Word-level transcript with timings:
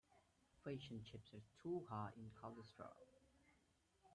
Fish 0.63 0.89
and 0.89 1.05
chips 1.05 1.29
are 1.31 1.61
too 1.61 1.85
high 1.87 2.09
in 2.17 2.31
cholesterol. 2.41 3.19